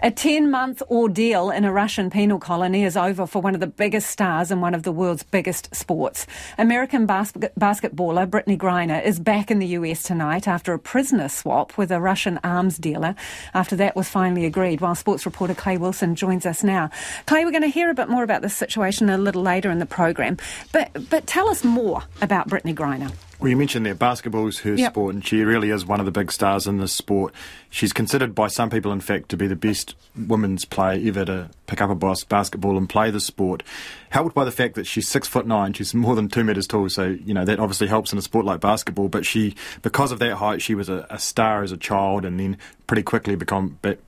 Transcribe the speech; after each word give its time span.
A 0.00 0.10
10 0.10 0.50
month 0.50 0.82
ordeal 0.90 1.50
in 1.50 1.64
a 1.64 1.72
Russian 1.72 2.10
penal 2.10 2.38
colony 2.38 2.84
is 2.84 2.96
over 2.96 3.26
for 3.26 3.40
one 3.40 3.54
of 3.54 3.60
the 3.60 3.66
biggest 3.66 4.10
stars 4.10 4.50
in 4.50 4.60
one 4.60 4.74
of 4.74 4.82
the 4.82 4.92
world's 4.92 5.22
biggest 5.22 5.74
sports. 5.74 6.26
American 6.58 7.06
bas- 7.06 7.32
basketballer 7.32 8.26
Brittney 8.26 8.58
Griner 8.58 9.02
is 9.04 9.20
back 9.20 9.50
in 9.50 9.60
the 9.60 9.68
US 9.68 10.02
tonight 10.02 10.48
after 10.48 10.72
a 10.72 10.78
prisoner 10.78 11.28
swap 11.28 11.78
with 11.78 11.90
a 11.90 12.00
Russian 12.00 12.38
arms 12.42 12.76
dealer. 12.76 13.14
After 13.54 13.76
that 13.76 13.96
was 13.96 14.08
finally 14.08 14.44
agreed, 14.44 14.80
while 14.80 14.94
sports 14.94 15.24
reporter 15.26 15.54
Clay 15.54 15.78
Wilson 15.78 16.14
joins 16.16 16.44
us 16.44 16.64
now. 16.64 16.90
Clay, 17.26 17.44
we're 17.44 17.50
going 17.50 17.62
to 17.62 17.68
hear 17.68 17.90
a 17.90 17.94
bit 17.94 18.08
more 18.08 18.24
about 18.24 18.42
this 18.42 18.56
situation 18.56 19.08
a 19.08 19.16
little 19.18 19.42
later 19.42 19.70
in 19.70 19.78
the 19.78 19.86
program, 19.86 20.36
but, 20.72 20.90
but 21.08 21.26
tell 21.26 21.48
us 21.48 21.64
more 21.64 22.02
about 22.20 22.48
Brittney 22.48 22.74
Griner. 22.74 23.12
Well, 23.44 23.50
you 23.50 23.58
mentioned 23.58 23.84
that 23.84 23.98
basketball's 23.98 24.60
her 24.60 24.72
yep. 24.72 24.94
sport, 24.94 25.14
and 25.14 25.26
she 25.26 25.44
really 25.44 25.68
is 25.68 25.84
one 25.84 26.00
of 26.00 26.06
the 26.06 26.12
big 26.12 26.32
stars 26.32 26.66
in 26.66 26.78
this 26.78 26.94
sport. 26.94 27.34
She's 27.68 27.92
considered 27.92 28.34
by 28.34 28.48
some 28.48 28.70
people, 28.70 28.90
in 28.90 29.02
fact, 29.02 29.28
to 29.28 29.36
be 29.36 29.46
the 29.46 29.54
best 29.54 29.94
women's 30.16 30.64
player 30.64 30.98
ever 31.06 31.26
to 31.26 31.50
pick 31.66 31.82
up 31.82 31.90
a 31.90 32.16
basketball 32.26 32.78
and 32.78 32.88
play 32.88 33.10
the 33.10 33.20
sport. 33.20 33.62
Helped 34.08 34.34
by 34.34 34.46
the 34.46 34.50
fact 34.50 34.76
that 34.76 34.86
she's 34.86 35.06
six 35.06 35.28
foot 35.28 35.46
nine, 35.46 35.74
she's 35.74 35.92
more 35.92 36.16
than 36.16 36.30
two 36.30 36.42
metres 36.42 36.66
tall, 36.66 36.88
so 36.88 37.18
you 37.22 37.34
know 37.34 37.44
that 37.44 37.60
obviously 37.60 37.86
helps 37.86 38.12
in 38.12 38.18
a 38.18 38.22
sport 38.22 38.46
like 38.46 38.60
basketball. 38.60 39.08
But 39.08 39.26
she, 39.26 39.54
because 39.82 40.10
of 40.10 40.20
that 40.20 40.36
height, 40.36 40.62
she 40.62 40.74
was 40.74 40.88
a, 40.88 41.06
a 41.10 41.18
star 41.18 41.62
as 41.62 41.70
a 41.70 41.76
child, 41.76 42.24
and 42.24 42.40
then 42.40 42.56
pretty 42.86 43.02
quickly 43.02 43.36
become 43.36 43.78
But, 43.82 43.98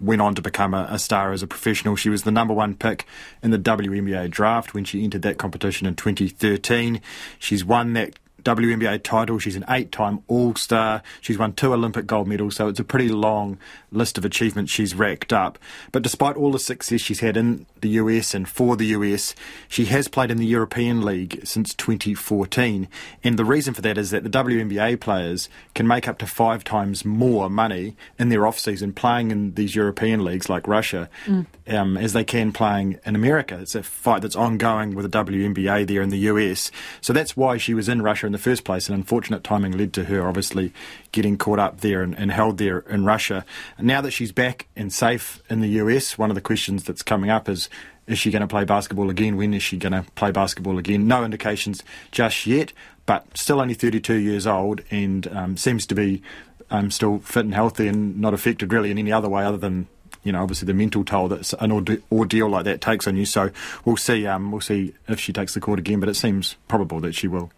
went 0.00 0.22
on 0.22 0.34
to 0.36 0.40
become 0.40 0.72
a, 0.72 0.86
a, 0.90 0.98
star 0.98 1.32
as 1.32 1.42
a 1.42 1.46
professional. 1.46 1.96
She 1.96 2.08
was 2.08 2.22
the 2.22 2.30
number 2.30 2.54
one 2.54 2.74
pick 2.74 3.06
in 3.42 3.50
the 3.50 3.58
WNBA 3.58 4.30
draft 4.30 4.72
when 4.72 4.84
she 4.84 5.04
entered 5.04 5.22
that 5.22 5.36
competition 5.38 5.86
in 5.86 5.96
2013. 5.96 7.00
She's 7.38 7.64
won 7.64 7.92
that 7.94 8.18
WNBA 8.46 9.02
title. 9.02 9.40
She's 9.40 9.56
an 9.56 9.64
eight 9.68 9.90
time 9.90 10.22
All 10.28 10.54
Star. 10.54 11.02
She's 11.20 11.36
won 11.36 11.52
two 11.52 11.74
Olympic 11.74 12.06
gold 12.06 12.28
medals, 12.28 12.54
so 12.54 12.68
it's 12.68 12.78
a 12.78 12.84
pretty 12.84 13.08
long 13.08 13.58
list 13.90 14.18
of 14.18 14.24
achievements 14.24 14.70
she's 14.70 14.94
racked 14.94 15.32
up. 15.32 15.58
But 15.90 16.02
despite 16.02 16.36
all 16.36 16.52
the 16.52 16.60
success 16.60 17.00
she's 17.00 17.20
had 17.20 17.36
in 17.36 17.66
the 17.80 17.88
US 17.90 18.34
and 18.34 18.48
for 18.48 18.76
the 18.76 18.86
US, 18.86 19.34
she 19.68 19.86
has 19.86 20.06
played 20.06 20.30
in 20.30 20.38
the 20.38 20.46
European 20.46 21.04
League 21.04 21.40
since 21.44 21.74
2014. 21.74 22.86
And 23.24 23.36
the 23.36 23.44
reason 23.44 23.74
for 23.74 23.82
that 23.82 23.98
is 23.98 24.10
that 24.10 24.22
the 24.22 24.30
WNBA 24.30 25.00
players 25.00 25.48
can 25.74 25.88
make 25.88 26.06
up 26.06 26.18
to 26.18 26.26
five 26.26 26.62
times 26.62 27.04
more 27.04 27.50
money 27.50 27.96
in 28.16 28.28
their 28.28 28.46
off 28.46 28.60
season 28.60 28.92
playing 28.92 29.32
in 29.32 29.54
these 29.54 29.74
European 29.74 30.24
leagues 30.24 30.48
like 30.48 30.68
Russia 30.68 31.08
mm. 31.24 31.46
um, 31.68 31.96
as 31.96 32.12
they 32.12 32.24
can 32.24 32.52
playing 32.52 33.00
in 33.04 33.16
America. 33.16 33.58
It's 33.60 33.74
a 33.74 33.82
fight 33.82 34.22
that's 34.22 34.36
ongoing 34.36 34.94
with 34.94 35.10
the 35.10 35.24
WNBA 35.24 35.86
there 35.88 36.02
in 36.02 36.10
the 36.10 36.18
US. 36.18 36.70
So 37.00 37.12
that's 37.12 37.36
why 37.36 37.56
she 37.56 37.74
was 37.74 37.88
in 37.88 38.02
Russia 38.02 38.26
in 38.26 38.35
the 38.36 38.42
first 38.42 38.64
place. 38.64 38.88
And 38.88 38.96
unfortunate 38.96 39.42
timing 39.42 39.72
led 39.72 39.92
to 39.94 40.04
her 40.04 40.26
obviously 40.26 40.72
getting 41.12 41.36
caught 41.36 41.58
up 41.58 41.80
there 41.80 42.02
and, 42.02 42.16
and 42.16 42.30
held 42.30 42.58
there 42.58 42.80
in 42.80 43.04
Russia. 43.04 43.44
And 43.78 43.86
now 43.86 44.00
that 44.02 44.10
she's 44.10 44.32
back 44.32 44.68
and 44.76 44.92
safe 44.92 45.42
in 45.48 45.60
the 45.60 45.68
US, 45.80 46.18
one 46.18 46.30
of 46.30 46.34
the 46.34 46.40
questions 46.40 46.84
that's 46.84 47.02
coming 47.02 47.30
up 47.30 47.48
is 47.48 47.68
is 48.06 48.20
she 48.20 48.30
going 48.30 48.42
to 48.42 48.46
play 48.46 48.64
basketball 48.64 49.10
again? 49.10 49.36
When 49.36 49.52
is 49.52 49.64
she 49.64 49.76
going 49.76 49.92
to 49.92 50.08
play 50.12 50.30
basketball 50.30 50.78
again? 50.78 51.08
No 51.08 51.24
indications 51.24 51.82
just 52.12 52.46
yet, 52.46 52.72
but 53.04 53.26
still 53.36 53.60
only 53.60 53.74
32 53.74 54.14
years 54.14 54.46
old 54.46 54.82
and 54.92 55.26
um, 55.34 55.56
seems 55.56 55.86
to 55.86 55.94
be 55.96 56.22
um, 56.70 56.92
still 56.92 57.18
fit 57.18 57.44
and 57.44 57.54
healthy 57.54 57.88
and 57.88 58.20
not 58.20 58.32
affected 58.32 58.72
really 58.72 58.92
in 58.92 58.98
any 58.98 59.10
other 59.10 59.28
way 59.28 59.44
other 59.44 59.56
than 59.56 59.88
you 60.26 60.32
know, 60.32 60.42
obviously 60.42 60.66
the 60.66 60.74
mental 60.74 61.04
toll 61.04 61.28
that 61.28 61.52
an 61.60 61.70
ordeal 62.10 62.48
like 62.48 62.64
that 62.64 62.80
takes 62.80 63.06
on 63.06 63.16
you. 63.16 63.24
So 63.24 63.50
we'll 63.84 63.96
see. 63.96 64.26
Um, 64.26 64.50
we'll 64.50 64.60
see 64.60 64.92
if 65.06 65.20
she 65.20 65.32
takes 65.32 65.54
the 65.54 65.60
court 65.60 65.78
again, 65.78 66.00
but 66.00 66.08
it 66.08 66.16
seems 66.16 66.56
probable 66.66 66.98
that 67.00 67.14
she 67.14 67.28
will. 67.28 67.52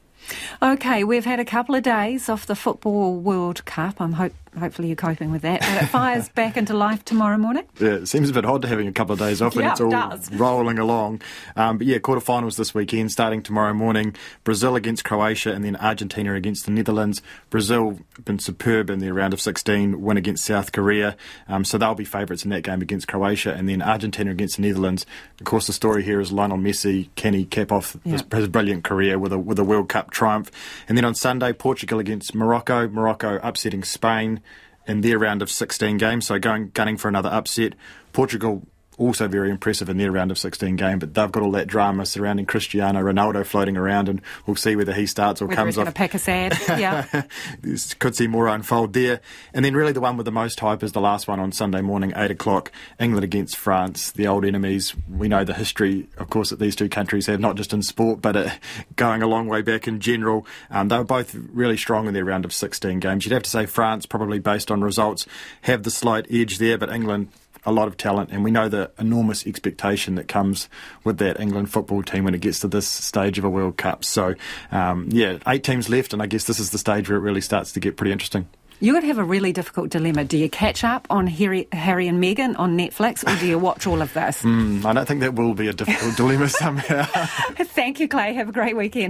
Okay, 0.62 1.04
we've 1.04 1.24
had 1.24 1.40
a 1.40 1.44
couple 1.44 1.74
of 1.74 1.82
days 1.82 2.28
off 2.28 2.46
the 2.46 2.56
Football 2.56 3.16
World 3.16 3.64
Cup. 3.64 4.00
I'm 4.00 4.14
hope 4.14 4.32
hopefully 4.58 4.88
you're 4.88 4.96
coping 4.96 5.30
with 5.30 5.42
that. 5.42 5.60
But 5.60 5.82
it 5.82 5.86
fires 5.86 6.28
back 6.34 6.56
into 6.56 6.74
life 6.74 7.04
tomorrow 7.04 7.36
morning. 7.36 7.64
Yeah, 7.80 7.94
it 7.94 8.06
seems 8.06 8.30
a 8.30 8.32
bit 8.32 8.44
odd 8.44 8.62
to 8.62 8.68
having 8.68 8.86
a 8.86 8.92
couple 8.92 9.12
of 9.12 9.18
days 9.18 9.42
off 9.42 9.56
and 9.56 9.66
it's 9.66 9.80
all 9.80 10.12
it 10.12 10.28
rolling 10.32 10.78
along. 10.78 11.22
Um, 11.56 11.78
but 11.78 11.86
yeah, 11.86 11.98
quarterfinals 11.98 12.56
this 12.56 12.74
weekend, 12.74 13.10
starting 13.10 13.42
tomorrow 13.42 13.74
morning. 13.74 14.14
Brazil 14.44 14.76
against 14.76 15.04
Croatia 15.04 15.52
and 15.52 15.64
then 15.64 15.76
Argentina 15.76 16.34
against 16.34 16.66
the 16.66 16.70
Netherlands. 16.70 17.22
Brazil 17.50 17.98
been 18.24 18.38
superb 18.38 18.90
in 18.90 18.98
their 18.98 19.14
round 19.14 19.32
of 19.32 19.40
16 19.40 20.00
win 20.00 20.16
against 20.16 20.44
South 20.44 20.72
Korea, 20.72 21.16
um, 21.48 21.64
so 21.64 21.78
they'll 21.78 21.94
be 21.94 22.04
favourites 22.04 22.44
in 22.44 22.50
that 22.50 22.62
game 22.62 22.82
against 22.82 23.08
Croatia, 23.08 23.52
and 23.52 23.68
then 23.68 23.82
Argentina 23.82 24.30
against 24.30 24.56
the 24.56 24.62
Netherlands. 24.62 25.06
Of 25.40 25.46
course, 25.46 25.66
the 25.66 25.72
story 25.72 26.02
here 26.02 26.20
is 26.20 26.32
Lionel 26.32 26.58
Messi. 26.58 27.08
Can 27.14 27.34
he 27.34 27.44
cap 27.44 27.72
off 27.72 27.96
his, 28.04 28.24
his 28.32 28.48
brilliant 28.48 28.84
career 28.84 29.18
with 29.18 29.32
a 29.32 29.38
with 29.38 29.58
a 29.58 29.64
World 29.64 29.88
Cup 29.88 30.10
triumph? 30.10 30.50
And 30.88 30.96
then 30.96 31.04
on 31.04 31.14
Sunday, 31.14 31.52
Portugal 31.52 31.98
against 31.98 32.34
Morocco. 32.34 32.88
Morocco 32.88 33.38
upsetting 33.42 33.84
Spain 33.84 34.40
in 34.88 35.02
their 35.02 35.18
round 35.18 35.42
of 35.42 35.50
16 35.50 35.98
games, 35.98 36.26
so 36.26 36.38
going 36.38 36.70
gunning 36.70 36.96
for 36.96 37.08
another 37.08 37.28
upset. 37.28 37.74
Portugal 38.12 38.66
also 38.98 39.28
very 39.28 39.50
impressive 39.50 39.88
in 39.88 39.96
their 39.96 40.10
round 40.10 40.30
of 40.30 40.38
16 40.38 40.76
game, 40.76 40.98
but 40.98 41.14
they've 41.14 41.32
got 41.32 41.42
all 41.42 41.52
that 41.52 41.66
drama 41.66 42.04
surrounding 42.04 42.46
Cristiano 42.46 43.00
Ronaldo 43.00 43.46
floating 43.46 43.76
around, 43.76 44.08
and 44.08 44.20
we'll 44.46 44.56
see 44.56 44.76
whether 44.76 44.92
he 44.92 45.06
starts 45.06 45.40
or 45.40 45.46
whether 45.46 45.56
comes 45.56 45.76
he's 45.76 45.86
off. 45.86 45.94
Pick 45.94 46.14
a 46.14 46.18
sad, 46.18 46.58
yeah. 46.68 47.22
Could 47.98 48.16
see 48.16 48.26
more 48.26 48.48
unfold 48.48 48.92
there, 48.92 49.20
and 49.54 49.64
then 49.64 49.74
really 49.74 49.92
the 49.92 50.00
one 50.00 50.16
with 50.16 50.26
the 50.26 50.32
most 50.32 50.60
hype 50.60 50.82
is 50.82 50.92
the 50.92 51.00
last 51.00 51.28
one 51.28 51.40
on 51.40 51.52
Sunday 51.52 51.80
morning, 51.80 52.12
eight 52.16 52.30
o'clock, 52.30 52.72
England 52.98 53.24
against 53.24 53.56
France, 53.56 54.10
the 54.10 54.26
old 54.26 54.44
enemies. 54.44 54.94
We 55.08 55.28
know 55.28 55.44
the 55.44 55.54
history, 55.54 56.08
of 56.18 56.28
course, 56.30 56.50
that 56.50 56.58
these 56.58 56.76
two 56.76 56.88
countries 56.88 57.26
have, 57.26 57.40
not 57.40 57.56
just 57.56 57.72
in 57.72 57.82
sport, 57.82 58.20
but 58.20 58.36
uh, 58.36 58.50
going 58.96 59.22
a 59.22 59.26
long 59.26 59.46
way 59.46 59.62
back 59.62 59.86
in 59.86 60.00
general. 60.00 60.46
Um, 60.70 60.88
they 60.88 60.98
were 60.98 61.04
both 61.04 61.34
really 61.34 61.76
strong 61.76 62.06
in 62.06 62.14
their 62.14 62.24
round 62.24 62.44
of 62.44 62.52
16 62.52 63.00
games. 63.00 63.24
You'd 63.24 63.32
have 63.32 63.42
to 63.44 63.50
say 63.50 63.66
France, 63.66 64.06
probably 64.06 64.38
based 64.38 64.70
on 64.70 64.82
results, 64.82 65.26
have 65.62 65.82
the 65.82 65.90
slight 65.90 66.26
edge 66.30 66.58
there, 66.58 66.78
but 66.78 66.90
England 66.90 67.28
a 67.68 67.72
lot 67.72 67.88
of 67.88 67.96
talent, 67.96 68.30
and 68.30 68.42
we 68.44 68.50
know 68.50 68.68
the 68.68 68.90
enormous 68.98 69.46
expectation 69.46 70.14
that 70.16 70.28
comes 70.28 70.68
with 71.04 71.18
that 71.18 71.38
England 71.40 71.70
football 71.70 72.02
team 72.02 72.24
when 72.24 72.34
it 72.34 72.40
gets 72.40 72.60
to 72.60 72.68
this 72.68 72.86
stage 72.86 73.38
of 73.38 73.44
a 73.44 73.50
World 73.50 73.76
Cup. 73.76 74.04
So, 74.04 74.34
um, 74.72 75.08
yeah, 75.10 75.38
eight 75.46 75.64
teams 75.64 75.88
left, 75.88 76.12
and 76.12 76.22
I 76.22 76.26
guess 76.26 76.44
this 76.44 76.58
is 76.58 76.70
the 76.70 76.78
stage 76.78 77.08
where 77.08 77.18
it 77.18 77.22
really 77.22 77.40
starts 77.40 77.72
to 77.72 77.80
get 77.80 77.96
pretty 77.96 78.12
interesting. 78.12 78.48
You're 78.80 78.92
going 78.92 79.02
to 79.02 79.08
have 79.08 79.18
a 79.18 79.24
really 79.24 79.52
difficult 79.52 79.90
dilemma. 79.90 80.22
Do 80.22 80.38
you 80.38 80.48
catch 80.48 80.84
up 80.84 81.08
on 81.10 81.26
Harry, 81.26 81.66
Harry 81.72 82.06
and 82.06 82.22
Meghan 82.22 82.56
on 82.60 82.78
Netflix, 82.78 83.26
or 83.26 83.36
do 83.40 83.44
you 83.44 83.58
watch 83.58 83.88
all 83.88 84.00
of 84.02 84.12
this? 84.14 84.42
Mm, 84.48 84.84
I 84.84 84.92
don't 84.92 85.06
think 85.06 85.20
that 85.20 85.34
will 85.34 85.52
be 85.52 85.66
a 85.66 85.72
difficult 85.72 86.16
dilemma 86.16 86.48
somehow. 86.48 87.02
Thank 87.58 87.98
you, 87.98 88.06
Clay. 88.08 88.34
Have 88.34 88.48
a 88.48 88.52
great 88.52 88.76
weekend. 88.76 89.06